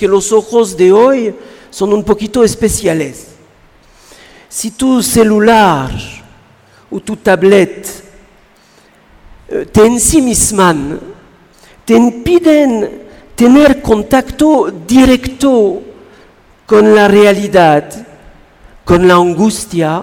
que 0.00 0.08
los 0.08 0.32
ojos 0.32 0.78
de 0.78 0.90
hoy 0.90 1.34
son 1.68 1.92
un 1.92 2.02
poquito 2.02 2.42
especiales. 2.42 3.26
Si 4.48 4.70
tu 4.70 5.02
celular 5.02 5.90
o 6.90 6.98
tu 7.00 7.16
tablet 7.16 7.86
eh, 9.46 9.66
te 9.70 9.84
ensimisman, 9.84 10.98
te 11.84 11.92
impiden 11.92 13.02
tener 13.36 13.82
contacto 13.82 14.72
directo 14.88 15.82
con 16.64 16.94
la 16.94 17.06
realidad, 17.06 17.84
con 18.86 19.06
la 19.06 19.16
angustia, 19.16 20.02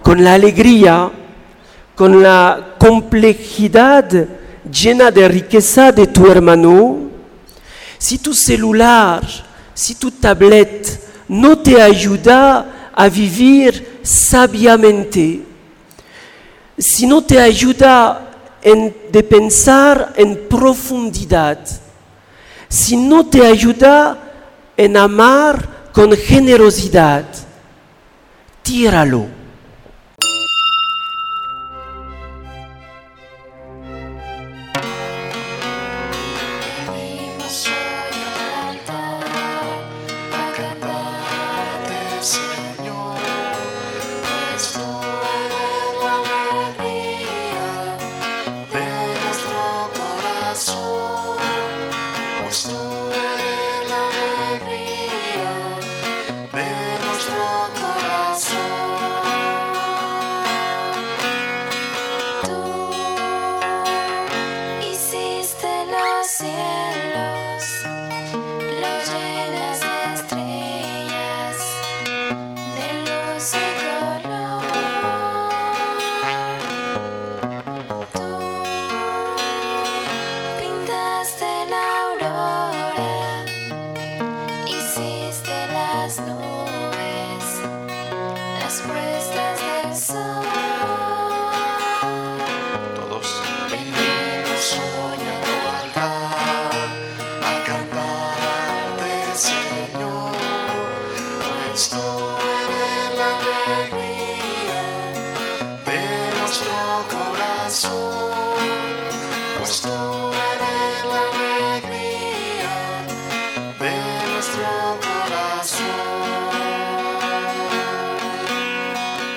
con 0.00 0.24
la 0.24 0.32
alegría, 0.32 1.10
con 1.94 2.22
la 2.22 2.76
complejidad 2.78 4.26
llena 4.72 5.10
de 5.10 5.28
riqueza 5.28 5.92
de 5.92 6.06
tu 6.06 6.30
hermano, 6.30 7.05
si 7.98 8.18
tu 8.18 8.34
celular, 8.34 9.22
si 9.74 9.94
tu 9.94 10.10
tablet 10.10 11.00
no 11.28 11.58
te 11.58 11.80
ayuda 11.80 12.90
a 12.94 13.08
vivir 13.08 14.00
sabiamente, 14.02 15.42
si 16.78 17.06
no 17.06 17.22
te 17.22 17.40
ayuda 17.40 18.30
en, 18.62 18.94
pensar 19.28 20.12
en 20.16 20.48
profundidad, 20.48 21.58
si 22.68 22.96
no 22.96 23.26
te 23.26 23.46
ayuda 23.46 24.18
en 24.76 24.96
amar 24.96 25.90
con 25.92 26.12
generosidad, 26.12 27.24
tíralo. 28.62 29.35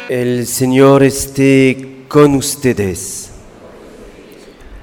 El 0.10 0.48
Señor 0.48 1.04
esté 1.04 2.06
con 2.08 2.34
ustedes. 2.34 3.30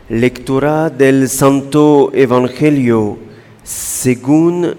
Lectura 0.09 0.88
del 0.88 1.28
Santo 1.28 2.12
Evangelio 2.14 3.19
según 3.64 4.76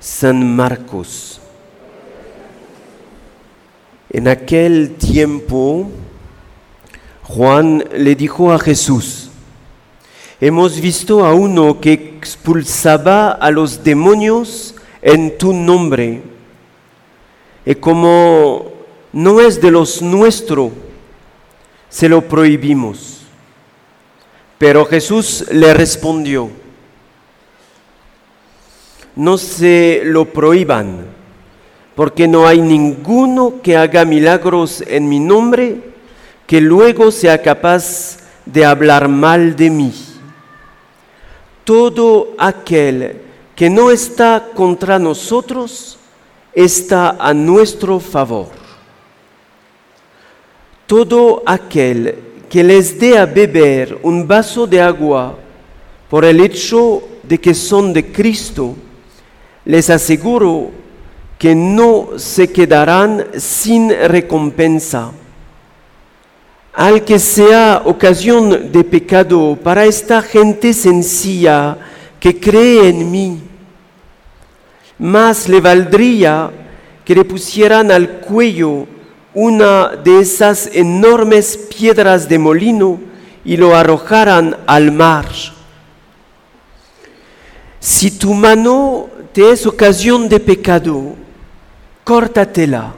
San 0.00 0.56
Marcos. 0.56 1.42
En 4.08 4.28
aquel 4.28 4.94
tiempo, 4.94 5.90
Juan 7.24 7.84
le 7.94 8.14
dijo 8.14 8.50
a 8.50 8.58
Jesús, 8.58 9.28
hemos 10.40 10.80
visto 10.80 11.22
a 11.22 11.34
uno 11.34 11.80
que 11.80 11.92
expulsaba 11.92 13.32
a 13.32 13.50
los 13.50 13.84
demonios 13.84 14.74
en 15.02 15.36
tu 15.36 15.52
nombre, 15.52 16.22
y 17.66 17.74
como 17.74 18.71
no 19.12 19.40
es 19.40 19.60
de 19.60 19.70
los 19.70 20.00
nuestros, 20.00 20.72
se 21.88 22.08
lo 22.08 22.22
prohibimos. 22.22 23.18
Pero 24.58 24.86
Jesús 24.86 25.44
le 25.50 25.74
respondió, 25.74 26.48
no 29.16 29.36
se 29.36 30.02
lo 30.04 30.24
prohíban, 30.26 31.06
porque 31.94 32.26
no 32.26 32.46
hay 32.46 32.60
ninguno 32.60 33.60
que 33.62 33.76
haga 33.76 34.04
milagros 34.04 34.82
en 34.86 35.08
mi 35.08 35.20
nombre 35.20 35.92
que 36.46 36.60
luego 36.60 37.10
sea 37.10 37.42
capaz 37.42 38.18
de 38.46 38.64
hablar 38.64 39.08
mal 39.08 39.56
de 39.56 39.70
mí. 39.70 39.92
Todo 41.64 42.34
aquel 42.38 43.20
que 43.54 43.68
no 43.68 43.90
está 43.90 44.48
contra 44.54 44.98
nosotros 44.98 45.98
está 46.54 47.16
a 47.18 47.32
nuestro 47.34 48.00
favor. 48.00 48.61
Todo 50.92 51.42
aquel 51.46 52.18
que 52.50 52.62
les 52.62 53.00
dé 53.00 53.16
a 53.16 53.24
beber 53.24 53.98
un 54.02 54.28
vaso 54.28 54.66
de 54.66 54.78
agua 54.78 55.38
por 56.10 56.22
el 56.22 56.38
hecho 56.38 57.02
de 57.22 57.38
que 57.38 57.54
son 57.54 57.94
de 57.94 58.12
Cristo, 58.12 58.76
les 59.64 59.88
aseguro 59.88 60.70
que 61.38 61.54
no 61.54 62.18
se 62.18 62.52
quedarán 62.52 63.24
sin 63.38 63.88
recompensa. 63.88 65.12
Al 66.74 67.02
que 67.06 67.18
sea 67.18 67.80
ocasión 67.86 68.70
de 68.70 68.84
pecado 68.84 69.58
para 69.64 69.86
esta 69.86 70.20
gente 70.20 70.74
sencilla 70.74 71.78
que 72.20 72.38
cree 72.38 72.90
en 72.90 73.10
mí, 73.10 73.40
más 74.98 75.48
le 75.48 75.58
valdría 75.58 76.50
que 77.02 77.14
le 77.14 77.24
pusieran 77.24 77.90
al 77.90 78.20
cuello 78.20 78.86
una 79.34 79.88
de 79.88 80.20
esas 80.20 80.68
enormes 80.72 81.56
piedras 81.56 82.28
de 82.28 82.38
molino 82.38 83.00
y 83.44 83.56
lo 83.56 83.74
arrojaran 83.74 84.56
al 84.66 84.92
mar. 84.92 85.26
Si 87.80 88.10
tu 88.12 88.34
mano 88.34 89.08
te 89.32 89.50
es 89.50 89.66
ocasión 89.66 90.28
de 90.28 90.38
pecado, 90.38 91.14
córtatela, 92.04 92.92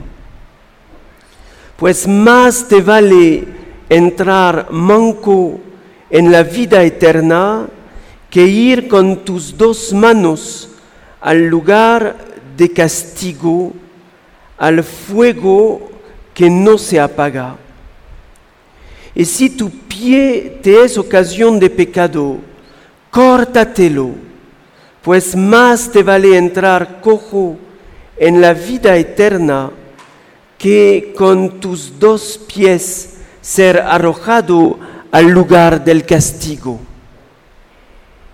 pues 1.77 2.07
más 2.07 2.67
te 2.67 2.81
vale 2.81 3.47
entrar 3.89 4.67
manco 4.71 5.59
en 6.09 6.31
la 6.31 6.43
vida 6.43 6.83
eterna 6.83 7.67
que 8.29 8.45
ir 8.45 8.87
con 8.87 9.23
tus 9.23 9.57
dos 9.57 9.93
manos 9.93 10.69
al 11.21 11.47
lugar 11.47 12.15
de 12.55 12.71
castigo, 12.71 13.73
al 14.57 14.83
fuego 14.83 15.94
que 16.35 16.49
no 16.49 16.77
se 16.77 16.99
apaga. 16.99 17.55
Y 19.15 19.25
si 19.25 19.49
tu 19.49 19.71
pie 19.71 20.59
te 20.61 20.83
es 20.83 20.97
ocasión 20.97 21.59
de 21.59 21.69
pecado, 21.69 22.37
córtatelo, 23.09 24.11
pues 25.01 25.35
más 25.35 25.89
te 25.89 26.03
vale 26.03 26.37
entrar 26.37 26.99
cojo 27.01 27.57
en 28.17 28.41
la 28.41 28.53
vida 28.53 28.97
eterna 28.97 29.71
que 30.57 31.13
con 31.17 31.59
tus 31.61 31.97
dos 31.97 32.39
pies 32.53 33.15
ser 33.39 33.79
arrojado 33.79 34.77
al 35.11 35.27
lugar 35.27 35.83
del 35.85 36.05
castigo. 36.05 36.79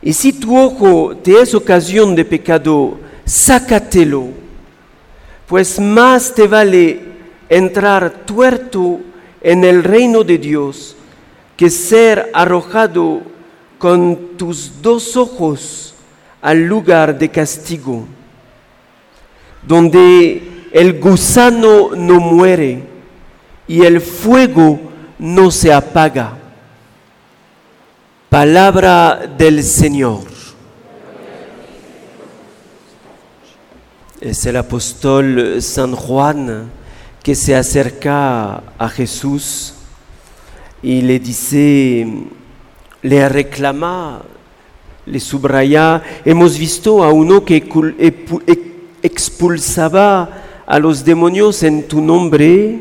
Y 0.02 0.14
si 0.14 0.34
tu 0.34 0.58
ojo 0.58 1.16
te 1.16 1.40
es 1.40 1.54
ocasión 1.54 2.16
de 2.16 2.26
pecado, 2.26 2.98
sácatelo, 3.24 4.30
pues 5.46 5.80
más 5.80 6.34
te 6.34 6.48
vale 6.48 7.11
entrar 7.52 8.24
tuerto 8.26 9.02
en 9.42 9.66
el 9.66 9.84
reino 9.84 10.24
de 10.24 10.38
Dios 10.38 10.96
que 11.58 11.70
ser 11.70 12.32
arrojado 12.34 13.22
con 13.78 14.38
tus 14.38 14.82
dos 14.82 15.18
ojos 15.18 15.94
al 16.42 16.66
lugar 16.66 17.20
de 17.20 17.30
castigo, 17.30 18.06
donde 19.68 20.70
el 20.72 20.98
gusano 21.02 21.90
no 21.94 22.22
muere 22.22 22.84
y 23.68 23.84
el 23.84 24.00
fuego 24.00 24.80
no 25.20 25.52
se 25.52 25.74
apaga. 25.74 26.38
Palabra 28.30 29.30
del 29.38 29.62
Señor. 29.62 30.22
Es 34.22 34.46
el 34.46 34.56
apóstol 34.56 35.62
San 35.62 35.94
Juan 35.96 36.81
que 37.24 37.36
se 37.36 37.56
acerca 37.56 38.64
a 38.78 38.90
Jesús 38.90 39.74
y 40.82 41.02
le 41.02 41.20
dice, 41.20 42.08
le 43.04 43.30
reclama, 43.30 44.24
le 45.06 45.20
subraya, 45.20 46.02
hemos 46.26 46.58
visto 46.58 47.04
a 47.04 47.12
uno 47.12 47.46
que 47.46 47.68
cul- 47.70 47.96
epu- 47.98 48.42
e- 48.48 48.72
expulsaba 49.04 50.44
a 50.66 50.80
los 50.80 51.04
demonios 51.04 51.64
en 51.64 51.88
tu 51.88 52.02
nombre 52.02 52.80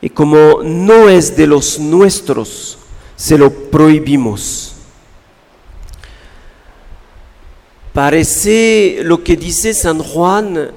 y 0.00 0.08
como 0.10 0.62
no 0.62 1.08
es 1.08 1.36
de 1.36 1.46
los 1.46 1.78
nuestros, 1.78 2.78
se 3.16 3.36
lo 3.36 3.50
prohibimos. 3.50 4.74
Parece 7.92 8.98
lo 9.02 9.24
que 9.24 9.36
dice 9.36 9.72
San 9.72 9.98
Juan, 9.98 10.70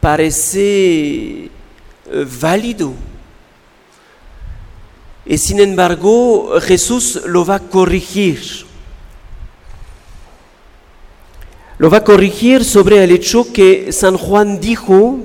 parece 0.00 1.44
eh, 1.46 1.50
válido. 2.40 2.92
Y 5.26 5.38
sin 5.38 5.60
embargo, 5.60 6.60
Jesús 6.60 7.20
lo 7.26 7.44
va 7.44 7.56
a 7.56 7.60
corregir. 7.60 8.40
Lo 11.78 11.88
va 11.88 11.98
a 11.98 12.04
corregir 12.04 12.64
sobre 12.64 13.04
el 13.04 13.10
hecho 13.12 13.52
que 13.52 13.92
San 13.92 14.16
Juan 14.16 14.60
dijo, 14.60 15.18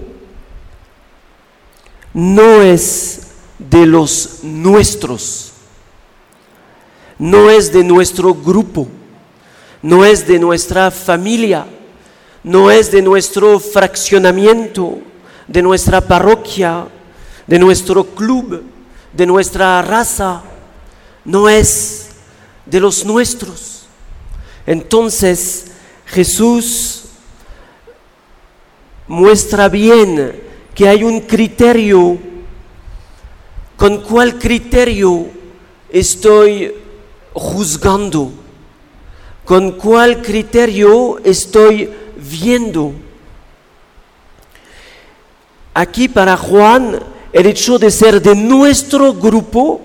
no 2.13 2.62
es 2.62 3.27
de 3.60 3.86
los 3.86 4.39
nuestros, 4.44 5.51
no 7.19 7.50
es 7.50 7.74
de 7.74 7.83
nuestro 7.83 8.33
grupo, 8.33 8.88
no 9.81 10.06
es 10.06 10.25
de 10.25 10.39
nuestra 10.39 10.92
familia, 10.92 11.66
no 12.45 12.69
es 12.69 12.92
de 12.92 13.01
nuestro 13.01 13.59
fraccionamiento, 13.59 15.00
de 15.47 15.63
nuestra 15.63 16.00
parroquia, 16.00 16.86
de 17.47 17.57
nuestro 17.57 18.03
club, 18.03 18.62
de 19.12 19.25
nuestra 19.25 19.81
raza, 19.81 20.44
no 21.24 21.50
es 21.50 22.09
de 22.68 22.80
los 22.80 23.03
nuestros. 23.03 23.88
Entonces 24.68 25.71
Jesús 26.06 27.06
muestra 29.07 29.68
bien 29.68 30.39
que 30.75 30.88
hay 30.88 31.03
un 31.03 31.21
criterio, 31.21 32.19
con 33.75 34.03
cuál 34.03 34.38
criterio 34.38 35.30
estoy 35.89 36.75
juzgando, 37.33 38.31
con 39.45 39.71
cuál 39.71 40.21
criterio 40.21 41.18
estoy 41.24 42.04
viendo. 42.30 42.94
Aquí 45.74 46.07
para 46.07 46.38
Juan 46.38 47.00
el 47.36 47.48
hecho 47.48 47.77
de 47.77 47.92
ser 47.92 48.22
de 48.22 48.33
nuestro 48.33 49.13
grupo 49.13 49.81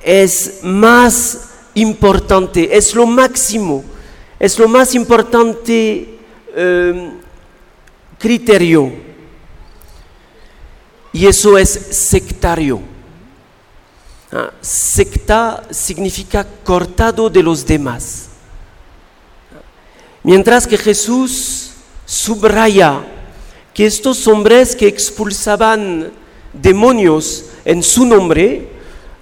es 0.00 0.60
más 0.62 1.48
importante, 1.74 2.76
es 2.76 2.94
lo 2.94 3.06
máximo, 3.06 3.82
es 4.38 4.56
lo 4.56 4.68
más 4.68 4.94
importante 4.94 6.18
eh, 6.54 7.12
criterio. 8.18 8.92
Y 11.12 11.26
eso 11.26 11.58
es 11.58 11.70
sectario. 11.70 12.80
Ah, 14.30 14.52
secta 14.60 15.64
significa 15.70 16.46
cortado 16.62 17.28
de 17.28 17.42
los 17.42 17.66
demás. 17.66 18.29
Mientras 20.22 20.66
que 20.66 20.76
Jesús 20.76 21.70
subraya 22.04 23.00
que 23.72 23.86
estos 23.86 24.26
hombres 24.26 24.76
que 24.76 24.86
expulsaban 24.86 26.12
demonios 26.52 27.46
en 27.64 27.82
su 27.82 28.04
nombre, 28.04 28.68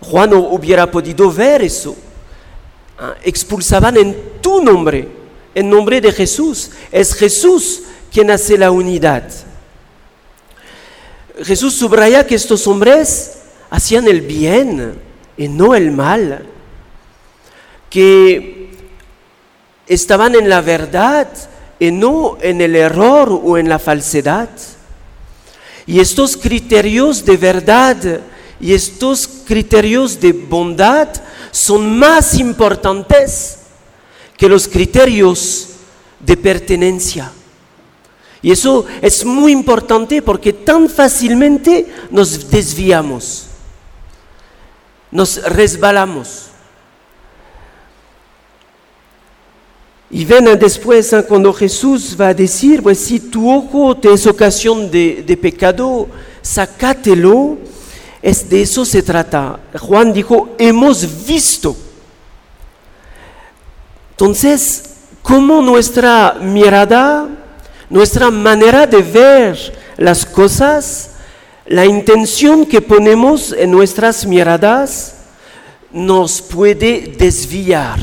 Juan 0.00 0.30
no 0.30 0.38
hubiera 0.38 0.90
podido 0.90 1.30
ver 1.30 1.62
eso. 1.62 1.96
Ah, 2.98 3.14
Expulsaban 3.22 3.96
en 3.96 4.16
tu 4.40 4.62
nombre, 4.62 5.08
en 5.54 5.70
nombre 5.70 6.00
de 6.00 6.12
Jesús. 6.12 6.70
Es 6.90 7.14
Jesús 7.14 7.82
quien 8.10 8.30
hace 8.30 8.58
la 8.58 8.70
unidad. 8.70 9.24
Jesús 11.44 11.74
subraya 11.74 12.26
que 12.26 12.34
estos 12.34 12.66
hombres 12.66 13.38
hacían 13.70 14.08
el 14.08 14.22
bien 14.22 14.98
y 15.36 15.46
no 15.46 15.74
el 15.74 15.92
mal, 15.92 16.46
que 17.90 18.57
estaban 19.88 20.34
en 20.34 20.48
la 20.48 20.60
verdad 20.60 21.28
y 21.78 21.90
no 21.90 22.38
en 22.40 22.60
el 22.60 22.76
error 22.76 23.40
o 23.42 23.58
en 23.58 23.68
la 23.68 23.78
falsedad. 23.78 24.48
Y 25.86 26.00
estos 26.00 26.36
criterios 26.36 27.24
de 27.24 27.36
verdad 27.36 28.20
y 28.60 28.74
estos 28.74 29.28
criterios 29.46 30.20
de 30.20 30.32
bondad 30.32 31.08
son 31.50 31.98
más 31.98 32.34
importantes 32.34 33.60
que 34.36 34.48
los 34.48 34.68
criterios 34.68 35.70
de 36.20 36.36
pertenencia. 36.36 37.32
Y 38.42 38.52
eso 38.52 38.86
es 39.02 39.24
muy 39.24 39.52
importante 39.52 40.22
porque 40.22 40.52
tan 40.52 40.88
fácilmente 40.88 41.92
nos 42.10 42.50
desviamos, 42.50 43.46
nos 45.10 45.42
resbalamos. 45.42 46.47
Y 50.10 50.24
ven 50.24 50.58
después 50.58 51.14
cuando 51.28 51.52
Jesús 51.52 52.16
va 52.18 52.28
a 52.28 52.34
decir, 52.34 52.82
pues 52.82 52.98
si 52.98 53.20
tu 53.20 53.50
ojo 53.50 53.94
te 53.96 54.12
es 54.12 54.26
ocasión 54.26 54.90
de, 54.90 55.22
de 55.26 55.36
pecado, 55.36 56.08
sacátelo. 56.40 57.58
Es 58.22 58.48
de 58.48 58.62
eso 58.62 58.84
se 58.84 59.02
trata. 59.02 59.60
Juan 59.78 60.12
dijo, 60.12 60.54
hemos 60.58 61.26
visto. 61.26 61.76
Entonces, 64.12 64.82
¿cómo 65.22 65.62
nuestra 65.62 66.38
mirada, 66.40 67.28
nuestra 67.90 68.30
manera 68.30 68.86
de 68.86 69.02
ver 69.02 69.78
las 69.98 70.24
cosas, 70.24 71.10
la 71.66 71.84
intención 71.84 72.64
que 72.64 72.80
ponemos 72.80 73.52
en 73.52 73.70
nuestras 73.70 74.26
miradas, 74.26 75.18
nos 75.92 76.42
puede 76.42 77.14
desviar? 77.16 78.00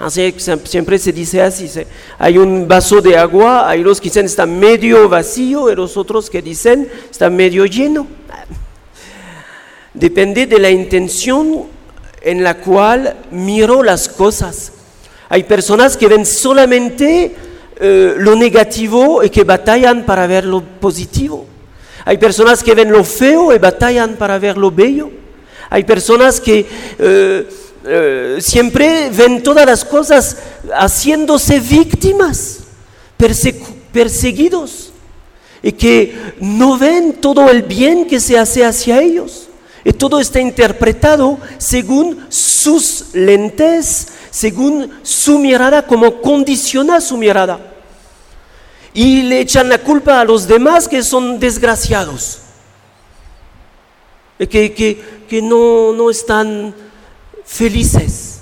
Así, 0.00 0.34
siempre 0.64 0.98
se 0.98 1.12
dice 1.12 1.42
así, 1.42 1.70
hay 2.18 2.38
un 2.38 2.66
vaso 2.66 3.02
de 3.02 3.18
agua, 3.18 3.68
hay 3.68 3.82
los 3.82 4.00
que 4.00 4.08
dicen 4.08 4.24
está 4.24 4.46
medio 4.46 5.10
vacío 5.10 5.70
y 5.70 5.74
los 5.74 5.98
otros 5.98 6.30
que 6.30 6.40
dicen 6.40 6.88
está 7.10 7.28
medio 7.28 7.66
lleno. 7.66 8.06
Depende 9.92 10.46
de 10.46 10.58
la 10.58 10.70
intención 10.70 11.66
en 12.22 12.42
la 12.42 12.56
cual 12.56 13.14
miro 13.30 13.82
las 13.82 14.08
cosas. 14.08 14.72
Hay 15.28 15.44
personas 15.44 15.98
que 15.98 16.08
ven 16.08 16.24
solamente 16.24 17.36
eh, 17.78 18.14
lo 18.16 18.36
negativo 18.36 19.22
y 19.22 19.28
que 19.28 19.44
batallan 19.44 20.06
para 20.06 20.26
ver 20.26 20.46
lo 20.46 20.62
positivo. 20.62 21.44
Hay 22.06 22.16
personas 22.16 22.62
que 22.62 22.74
ven 22.74 22.90
lo 22.90 23.04
feo 23.04 23.54
y 23.54 23.58
batallan 23.58 24.14
para 24.14 24.38
ver 24.38 24.56
lo 24.56 24.70
bello. 24.70 25.10
Hay 25.68 25.84
personas 25.84 26.40
que 26.40 26.66
eh, 26.98 27.46
eh, 27.84 28.38
siempre 28.40 29.08
ven 29.10 29.42
todas 29.42 29.64
las 29.64 29.84
cosas 29.84 30.36
haciéndose 30.72 31.60
víctimas, 31.60 32.60
perseguidos, 33.16 34.92
y 35.62 35.72
que 35.72 36.34
no 36.40 36.76
ven 36.76 37.14
todo 37.14 37.48
el 37.48 37.62
bien 37.62 38.06
que 38.06 38.20
se 38.20 38.38
hace 38.38 38.64
hacia 38.64 39.00
ellos. 39.00 39.48
Y 39.82 39.94
todo 39.94 40.20
está 40.20 40.40
interpretado 40.40 41.38
según 41.56 42.26
sus 42.28 43.14
lentes, 43.14 44.08
según 44.30 44.90
su 45.02 45.38
mirada, 45.38 45.86
como 45.86 46.20
condiciona 46.20 47.00
su 47.00 47.16
mirada. 47.16 47.58
Y 48.92 49.22
le 49.22 49.40
echan 49.40 49.70
la 49.70 49.78
culpa 49.78 50.20
a 50.20 50.24
los 50.24 50.46
demás 50.46 50.86
que 50.86 51.02
son 51.02 51.40
desgraciados, 51.40 52.40
que, 54.38 54.74
que, 54.74 55.02
que 55.28 55.40
no, 55.40 55.92
no 55.92 56.10
están 56.10 56.74
felices. 57.50 58.40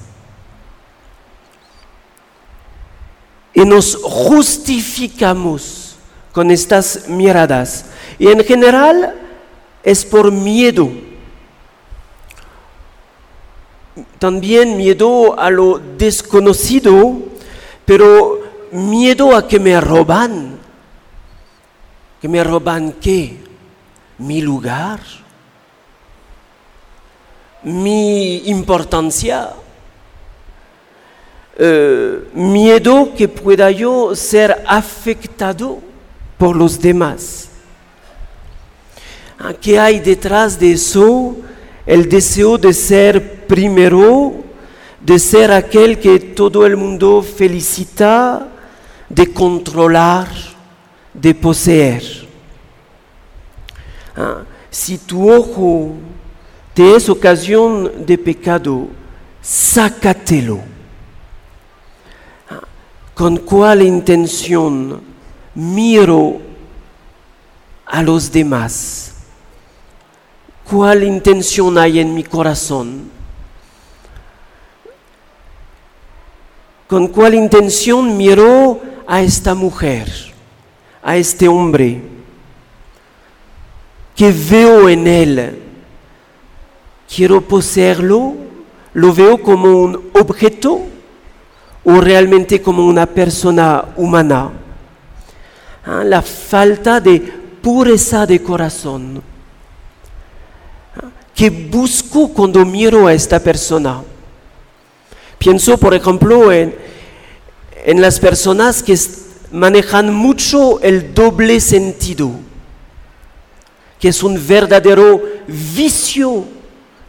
Y 3.55 3.65
nos 3.65 3.97
justificamos 3.97 5.97
con 6.33 6.51
estas 6.51 7.09
miradas. 7.09 7.87
Y 8.19 8.29
en 8.29 8.45
general 8.45 9.15
es 9.83 10.05
por 10.05 10.31
miedo. 10.31 10.91
También 14.19 14.77
miedo 14.77 15.41
a 15.41 15.51
lo 15.51 15.79
desconocido, 15.79 17.19
pero 17.85 18.41
miedo 18.71 19.35
a 19.35 19.49
que 19.49 19.59
me 19.59 19.81
roban. 19.81 20.59
¿Que 22.21 22.29
me 22.29 22.45
roban 22.45 22.93
qué? 22.93 23.39
Mi 24.19 24.43
lugar, 24.43 25.01
mi 27.63 28.49
importancia, 28.49 29.51
eh, 31.59 32.29
miedo 32.35 33.13
que 33.17 33.29
pueda 33.29 33.71
yo 33.71 34.15
ser 34.15 34.63
afectado 34.67 35.79
por 36.37 36.55
los 36.57 36.81
demás. 36.81 37.49
Ah, 39.39 39.53
¿Qué 39.61 39.79
hay 39.79 39.99
detrás 40.01 40.59
de 40.59 40.73
eso? 40.73 41.37
El 41.85 42.09
deseo 42.09 42.59
de 42.59 42.73
ser 42.73 43.47
primero, 43.47 44.35
de 45.01 45.19
ser 45.19 45.51
aquel 45.51 45.99
que 45.99 46.19
todo 46.19 46.65
el 46.67 46.77
mundo 46.77 47.23
felicita, 47.23 48.49
de 49.09 49.33
controlar, 49.33 50.29
de 51.15 51.35
poseer. 51.35 52.03
Ah, 54.17 54.43
si 54.71 54.99
tu 54.99 55.31
ojo 55.33 55.95
te 56.79 56.95
es 56.95 57.09
ocasión 57.09 58.07
de 58.07 58.17
pecado, 58.17 58.87
sácatelo. 59.43 60.61
¿Con 63.15 63.39
cuál 63.39 63.83
intención 63.83 65.01
miro 65.57 66.41
a 67.85 68.01
los 68.01 68.31
demás? 68.31 69.13
¿Cuál 70.71 71.03
intención 71.03 71.77
hay 71.79 71.99
en 71.99 72.15
mi 72.15 72.23
corazón? 72.23 73.11
¿Con 76.87 77.09
cuál 77.09 77.35
intención 77.35 78.17
miro 78.17 78.81
a 79.05 79.21
esta 79.21 79.53
mujer, 79.57 80.09
a 81.03 81.17
este 81.17 81.49
hombre? 81.49 82.03
¿Qué 84.15 84.31
veo 84.31 84.89
en 84.89 85.07
él? 85.09 85.68
¿Quiero 87.09 87.41
poseerlo? 87.41 88.35
¿Lo 88.95 89.13
veo 89.13 89.43
como 89.43 89.83
un 89.83 90.11
objeto 90.15 90.81
o 91.85 92.01
realmente 92.01 92.61
como 92.61 92.87
una 92.87 93.07
persona 93.07 93.85
humana? 93.97 94.51
Ah, 95.85 96.05
La 96.05 96.23
falta 96.23 97.01
de 97.01 97.21
pureza 97.63 98.27
de 98.27 98.43
corazón 98.43 99.23
que 101.39 101.51
busco 101.51 102.31
cuando 102.31 102.65
miro 102.65 103.07
a 103.07 103.15
esta 103.15 103.39
persona. 103.39 104.03
Pienso, 105.39 105.79
por 105.79 105.95
ejemplo, 105.95 106.51
en, 106.51 106.75
en 107.85 108.01
las 108.01 108.19
personas 108.19 108.83
que 108.83 108.99
manejan 109.53 110.13
mucho 110.13 110.81
el 110.81 111.15
doble 111.15 111.61
sentido, 111.61 112.33
que 114.01 114.09
es 114.09 114.25
un 114.25 114.45
verdadero 114.49 115.23
vicio 115.47 116.45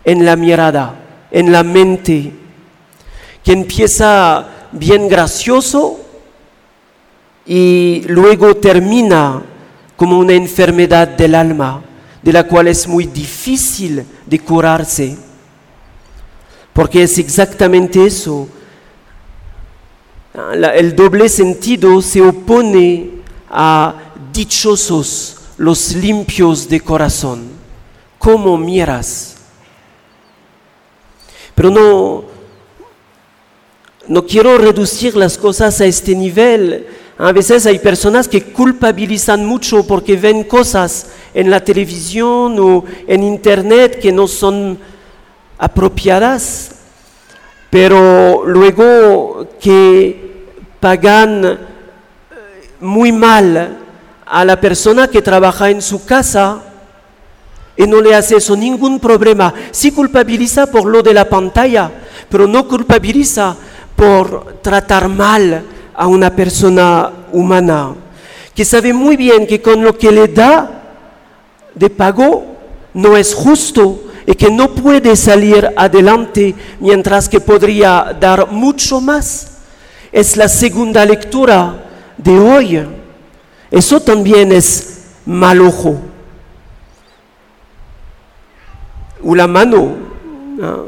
en 0.03 0.25
la 0.25 0.35
mirada, 0.35 1.27
en 1.31 1.51
la 1.51 1.63
mente, 1.63 2.33
que 3.43 3.51
empieza 3.51 4.47
bien 4.71 5.07
gracioso 5.07 5.99
y 7.45 8.03
luego 8.07 8.55
termina 8.57 9.41
como 9.95 10.19
una 10.19 10.33
enfermedad 10.33 11.07
del 11.07 11.35
alma, 11.35 11.81
de 12.21 12.33
la 12.33 12.43
cual 12.43 12.67
es 12.67 12.87
muy 12.87 13.05
difícil 13.05 14.05
de 14.25 14.39
curarse. 14.39 15.17
Porque 16.73 17.03
es 17.03 17.17
exactamente 17.17 18.05
eso. 18.05 18.47
Ah, 20.33 20.53
El 20.75 20.95
doble 20.95 21.27
sentido 21.27 22.01
se 22.01 22.21
opone 22.21 23.09
a 23.49 23.95
dichosos 24.31 25.37
los 25.57 25.95
limpios 25.95 26.69
de 26.69 26.79
corazón. 26.79 27.49
¿Cómo 28.17 28.57
miras? 28.57 29.38
Pero 31.59 32.23
no, 34.07 34.25
quiero 34.25 34.57
reducir 34.57 35.17
las 35.17 35.37
cosas 35.37 35.81
a 35.81 35.85
este 35.85 36.15
nivel. 36.15 36.87
A 37.17 37.33
veces 37.33 37.65
hay 37.65 37.79
personas 37.79 38.29
que 38.29 38.53
culpabilizan 38.53 39.45
mucho 39.45 39.85
porque 39.85 40.15
ven 40.15 40.45
cosas 40.45 41.07
en 41.33 41.51
la 41.51 41.61
televisión 41.61 42.57
o 42.59 42.85
en 43.05 43.23
internet 43.23 43.99
que 43.99 44.09
no 44.09 44.25
son 44.25 44.79
apropiadas, 45.57 46.75
pero 47.69 48.45
luego 48.45 49.45
que 49.59 50.45
pagan 50.79 51.43
eh, 51.43 51.57
muy 52.79 53.11
mal 53.11 53.79
a 54.25 54.45
la 54.45 54.61
persona 54.61 55.09
que 55.09 55.21
trabaja 55.21 55.69
en 55.69 55.81
su 55.81 56.05
casa 56.05 56.68
y 57.79 57.87
no 57.87 58.01
le 58.01 58.13
hace 58.13 58.35
eso 58.35 58.57
ningún 58.57 58.99
problema. 58.99 59.53
Sí 59.71 59.93
culpabiliza 59.93 60.69
por 60.69 60.85
lo 60.85 61.01
de 61.01 61.13
la 61.13 61.29
pantalla, 61.29 61.89
pero 62.27 62.45
no 62.45 62.67
culpabiliza 62.67 63.55
por 63.95 64.57
tratar 64.61 65.07
mal 65.07 65.63
a 65.95 66.05
una 66.05 66.35
persona 66.35 67.09
humana, 67.31 67.95
que 68.53 68.65
sabe 68.65 68.91
muy 68.91 69.15
bien 69.15 69.47
que 69.47 69.61
con 69.61 69.81
lo 69.81 69.97
que 69.97 70.11
le 70.11 70.27
da 70.27 70.69
de 71.73 71.89
pago 71.89 72.57
no 72.93 73.15
es 73.15 73.33
justo 73.33 74.11
y 74.25 74.33
que 74.33 74.51
no 74.51 74.75
puede 74.75 75.15
salir 75.15 75.69
adelante 75.77 76.53
mientras 76.81 77.29
que 77.29 77.39
podría 77.39 78.13
dar 78.19 78.51
mucho 78.51 78.99
más. 78.99 79.51
Es 80.11 80.35
la 80.35 80.49
segunda 80.49 81.05
lectura 81.05 81.81
de 82.17 82.37
hoy. 82.37 82.85
Eso 83.71 84.01
también 84.01 84.51
es 84.51 85.05
mal 85.25 85.61
ojo. 85.61 86.09
O 89.08 89.08
la 89.23 89.47
mano. 89.47 89.95
¿no? 90.57 90.85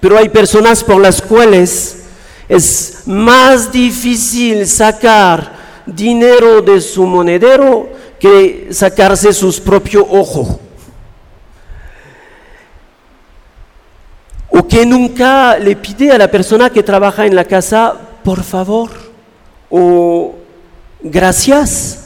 Pero 0.00 0.18
hay 0.18 0.28
personas 0.28 0.82
por 0.82 1.00
las 1.00 1.20
cuales 1.20 2.04
es 2.48 3.02
más 3.06 3.70
difícil 3.70 4.66
sacar 4.66 5.52
dinero 5.86 6.62
de 6.62 6.80
su 6.80 7.06
monedero 7.06 7.90
que 8.18 8.68
sacarse 8.70 9.32
sus 9.32 9.60
propios 9.60 10.04
ojos. 10.08 10.58
O 14.48 14.66
que 14.68 14.84
nunca 14.84 15.58
le 15.58 15.76
pide 15.76 16.12
a 16.12 16.18
la 16.18 16.30
persona 16.30 16.70
que 16.70 16.82
trabaja 16.82 17.26
en 17.26 17.34
la 17.34 17.44
casa, 17.44 17.94
por 18.22 18.42
favor, 18.42 18.90
o 19.70 20.34
gracias, 21.00 22.04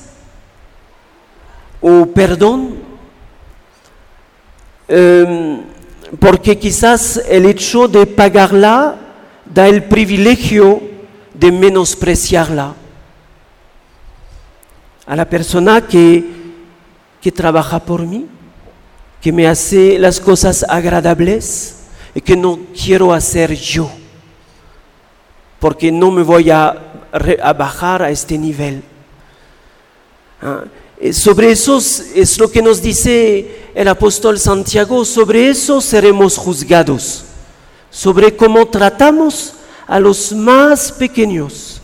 o 1.81 2.07
perdón. 2.07 2.86
Em, 4.89 5.63
porque 6.21 6.59
quizás 6.59 7.21
el 7.29 7.47
hecho 7.47 7.89
de 7.89 8.07
pagarla 8.07 8.95
da 9.45 9.67
el 9.67 9.85
privilegio 9.85 10.81
de 11.35 11.51
menospreciarla 11.51 12.75
a 15.07 15.17
la 15.17 15.29
persona 15.29 15.81
que, 15.87 16.25
que 17.21 17.33
trabaja 17.33 17.81
por 17.81 18.07
mí, 18.07 18.27
que 19.21 19.33
me 19.33 19.47
hace 19.49 19.99
las 19.99 20.21
cosas 20.21 20.65
agradables 20.69 21.87
y 22.15 22.21
que 22.21 22.37
no 22.37 22.59
quiero 22.73 23.13
hacer 23.13 23.55
yo, 23.55 23.91
porque 25.59 25.91
no 25.91 26.11
me 26.11 26.23
voy 26.23 26.51
a, 26.51 26.83
bajar 27.57 28.03
a 28.03 28.11
este 28.11 28.37
nivel. 28.39 28.83
Ah, 30.43 30.65
Sobre 31.13 31.51
eso 31.51 31.77
es- 31.79 32.13
es 32.15 32.39
lo 32.39 32.51
que 32.51 32.63
nos 32.63 32.81
dice 32.81 33.67
el 33.75 33.87
apóstol 33.89 34.39
Santiago, 34.39 35.05
sobre 35.05 35.51
eso 35.51 35.81
seremos 35.81 36.39
juzgados, 36.39 37.25
sobre 37.91 38.35
cómo 38.35 38.67
tratamos 38.67 39.53
a 39.87 40.01
los 40.01 40.33
más 40.33 40.91
pequeños. 40.93 41.81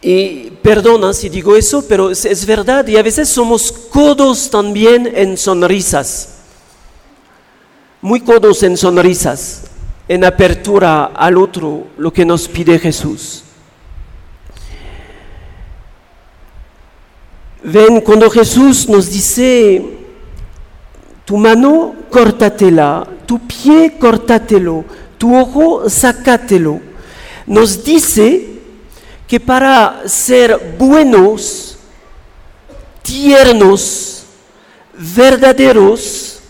Y 0.00 0.50
perdona 0.62 1.12
si 1.12 1.28
digo 1.28 1.54
eso, 1.56 1.84
pero 1.86 2.10
es, 2.10 2.24
es 2.24 2.44
verdad, 2.44 2.86
y 2.88 2.96
a 2.96 3.02
veces 3.02 3.28
somos 3.28 3.70
codos 3.70 4.50
también 4.50 5.08
en 5.14 5.36
sonrisas, 5.36 6.38
muy 8.00 8.20
codos 8.20 8.62
en 8.64 8.76
sonrisas, 8.76 9.62
en 10.08 10.24
apertura 10.24 11.04
al 11.04 11.36
otro, 11.38 11.86
lo 11.98 12.12
que 12.12 12.24
nos 12.24 12.48
pide 12.48 12.78
Jesús. 12.80 13.44
Ven, 17.64 18.00
cuando 18.00 18.28
Jesús 18.28 18.88
nos 18.88 19.10
dice, 19.10 19.82
tu 21.24 21.36
mano, 21.36 21.94
córtatela, 22.10 23.06
tu 23.26 23.38
pie, 23.46 23.96
córtatelo, 23.98 24.84
tu 25.16 25.36
ojo, 25.36 25.88
sácatelo, 25.88 26.80
nos 27.46 27.84
dice 27.84 28.48
que 29.28 29.38
para 29.38 30.02
ser 30.06 30.76
buenos, 30.78 31.78
tiernos, 33.02 34.24
verdaderos, 34.94 36.40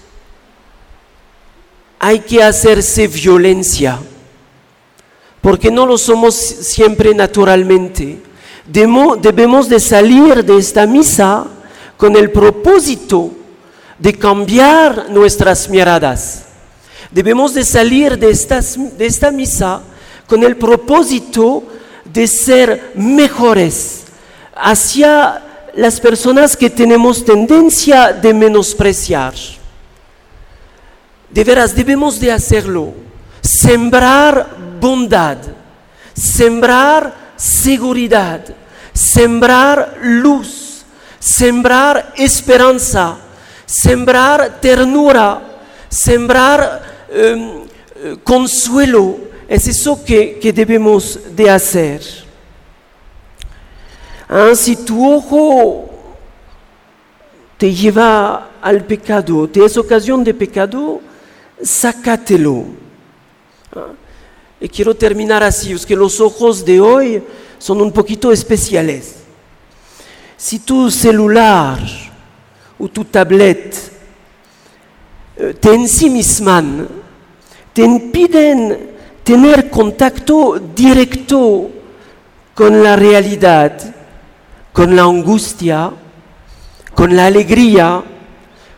hay 1.98 2.18
que 2.20 2.42
hacerse 2.42 3.06
violencia. 3.06 4.00
porque 5.42 5.72
no 5.72 5.86
lo 5.86 5.98
somos 5.98 6.36
siempre 6.36 7.12
naturalmente. 7.14 8.22
Debemos 8.66 9.68
de 9.68 9.80
salir 9.80 10.44
de 10.44 10.56
esta 10.56 10.86
misa 10.86 11.46
con 11.96 12.16
el 12.16 12.30
propósito 12.30 13.30
de 13.98 14.12
cambiar 14.14 15.10
nuestras 15.10 15.68
miradas. 15.68 16.44
Debemos 17.10 17.54
de 17.54 17.64
salir 17.64 18.18
de, 18.18 18.26
de 18.96 19.06
esta 19.06 19.30
misa 19.30 19.82
con 20.26 20.42
el 20.44 20.56
propósito 20.56 21.64
de 22.04 22.26
ser 22.26 22.92
mejores 22.94 24.04
hacia 24.54 25.42
las 25.74 26.00
personas 26.00 26.56
que 26.56 26.70
tenemos 26.70 27.24
tendencia 27.24 28.12
de 28.12 28.34
menospreciar. 28.34 29.34
De 31.30 31.44
veras, 31.44 31.74
debemos 31.74 32.20
de 32.20 32.30
hacerlo. 32.30 32.92
Sembrar 33.40 34.56
bondad, 34.80 35.38
sembrar 36.14 37.21
seguridad, 37.42 38.40
sembrar 38.94 39.98
luz, 40.00 40.84
sembrar 41.18 42.12
esperanza, 42.16 43.18
sembrar 43.66 44.60
ternura, 44.60 45.42
sembrar 45.88 47.08
em, 47.10 47.64
consuelo. 48.22 49.18
Es 49.48 49.66
eso 49.66 50.04
que, 50.04 50.38
que 50.38 50.52
debemos 50.52 51.18
de 51.34 51.50
hacer. 51.50 52.00
Ah, 54.28 54.52
si 54.54 54.76
tu 54.76 55.12
ojo 55.12 55.90
te 57.58 57.74
lleva 57.74 58.50
al 58.62 58.84
pecado, 58.84 59.48
te 59.48 59.64
es 59.64 59.76
ocasión 59.76 60.22
de 60.22 60.32
pecado, 60.32 61.00
sácatelo. 61.60 62.66
Ah, 63.74 63.88
Y 64.62 64.68
quiero 64.68 64.94
terminar 64.94 65.42
así, 65.42 65.72
es 65.72 65.84
que 65.84 65.96
los 65.96 66.20
ojos 66.20 66.64
de 66.64 66.80
hoy 66.80 67.20
son 67.58 67.80
un 67.80 67.90
poquito 67.90 68.30
especiales. 68.30 69.16
Si 70.36 70.60
tu 70.60 70.88
celular 70.88 71.80
o 72.78 72.86
tu 72.86 73.04
tablet 73.04 73.74
eh, 75.36 75.54
te 75.58 75.74
ensimisman, 75.74 76.86
te 77.72 77.82
impiden 77.82 78.92
tener 79.24 79.68
contacto 79.68 80.60
directo 80.72 81.68
con 82.54 82.84
la 82.84 82.94
realidad, 82.94 83.96
con 84.72 84.94
la 84.94 85.02
angustia, 85.02 85.90
con 86.94 87.16
la 87.16 87.26
alegría, 87.26 88.00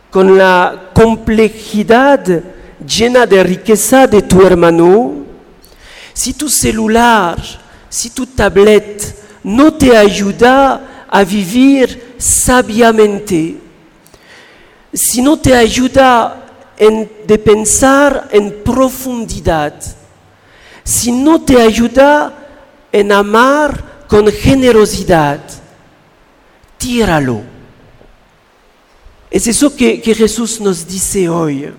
con 0.09 0.35
la 0.35 0.89
complejidad 0.95 2.41
llena 2.83 3.27
de 3.27 3.43
riqueza 3.43 4.07
de 4.07 4.23
tu 4.23 4.41
hermano, 4.41 5.14
si 6.15 6.33
tu 6.33 6.47
celular, 6.47 7.37
si 7.89 8.09
tu 8.09 8.25
tablet 8.25 9.03
no 9.43 9.73
te 9.73 9.95
ayuda 9.97 11.05
a 11.09 11.23
vivir 11.25 12.15
sabiamente, 12.17 13.57
si 14.93 15.21
no 15.21 15.37
te 15.37 15.53
ayuda 15.53 16.71
en, 16.77 17.11
pensar 17.43 18.29
en 18.31 18.63
profundidad, 18.63 19.75
si 20.85 21.11
no 21.11 21.41
te 21.41 21.61
ayuda 21.61 22.33
en 22.93 23.11
amar 23.11 24.05
con 24.07 24.31
generosidad, 24.31 25.41
tíralo. 26.77 27.41
Es 29.29 29.47
eso 29.47 29.75
que, 29.75 30.01
que 30.01 30.15
Jesús 30.15 30.61
nos 30.61 30.87
dice 30.87 31.27
hoy. 31.27 31.73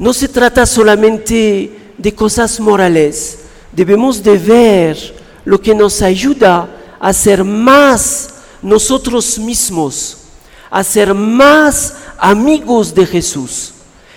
No 0.00 0.12
se 0.12 0.26
trata 0.26 0.66
solamente 0.66 1.81
de 2.02 2.12
cosas 2.14 2.58
morales, 2.58 3.38
debemos 3.70 4.22
de 4.22 4.36
ver 4.36 5.14
lo 5.44 5.60
que 5.60 5.74
nos 5.74 6.02
ayuda 6.02 6.68
a 6.98 7.12
ser 7.12 7.44
más 7.44 8.34
nosotros 8.60 9.38
mismos, 9.38 10.18
a 10.70 10.82
ser 10.82 11.14
más 11.14 11.94
amigos 12.18 12.94
de 12.94 13.06
Jesús 13.06 13.72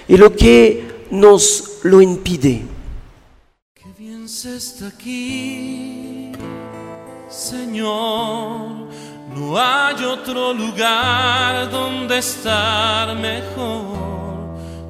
y 0.08 0.18
lo 0.18 0.36
que 0.36 1.06
nos 1.12 1.80
lo 1.84 2.02
impide. 2.02 2.64
Qué 3.74 3.90
bien 3.98 4.28
se 4.28 4.58
está 4.58 4.88
aquí, 4.88 6.32
Señor. 7.30 8.86
No 9.36 9.58
hay 9.58 10.04
otro 10.06 10.54
lugar 10.54 11.70
donde 11.70 12.20
estar 12.20 13.16
mejor. 13.16 13.98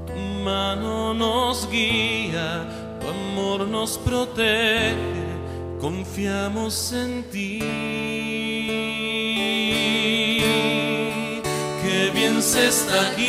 Tu 0.05 0.43
mano 0.43 1.13
nos 1.13 1.67
guía, 1.69 2.74
amor 3.35 3.67
nos 3.67 3.97
protege. 3.97 4.95
Confiamos 5.81 6.93
en 6.93 7.23
ti. 7.23 7.59
Qué 11.83 12.11
bien 12.13 12.41
se 12.41 12.67
está 12.69 13.09
aquí, 13.09 13.27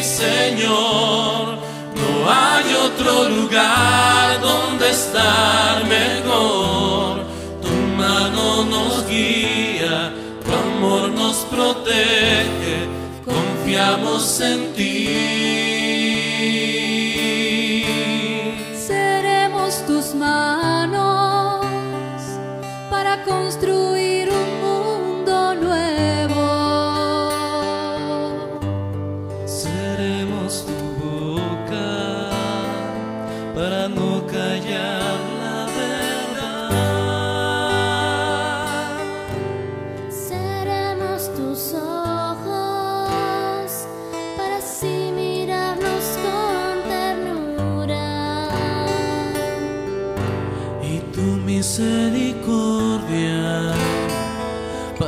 Señor. 0.00 1.58
No 2.00 2.30
hay 2.30 2.66
otro 2.88 3.28
lugar 3.30 4.40
donde 4.40 4.90
estar 4.90 5.84
mejor. 5.86 7.24
Tu 7.62 7.74
mano 7.96 8.64
nos 8.64 9.08
guía, 9.08 10.12
tu 10.44 10.52
amor 10.52 11.10
nos 11.10 11.36
protege. 11.54 12.76
Confiamos 13.24 14.40
en 14.40 14.72
ti. 14.74 14.93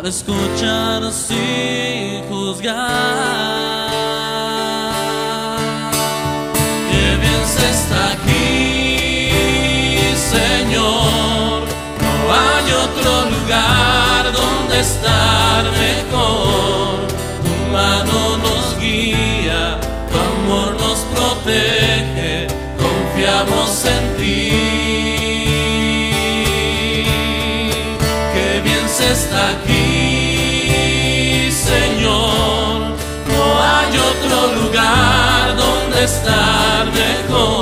Escuchar 0.09 1.13
sin 1.13 2.23
juzgar. 2.29 2.77
Qué 6.91 7.17
bien 7.21 7.43
se 7.45 7.71
está 7.71 8.13
aquí, 8.13 9.31
Señor. 10.31 11.63
No 12.01 12.33
hay 12.33 12.67
otro 12.73 13.13
lugar 13.31 14.33
donde 14.33 14.81
estar 14.81 15.65
mejor. 15.73 17.07
Tu 17.45 17.55
mano 17.73 18.37
nos 18.39 18.79
guía, 18.79 19.81
tu 20.11 20.17
amor 20.19 20.71
nos 20.81 20.99
protege. 21.15 22.47
Confiamos 22.79 23.85
en 23.87 24.16
ti. 24.16 24.16
Lugar 34.77 35.57
donde 35.57 36.05
estar 36.05 36.87
mejor. 36.93 37.56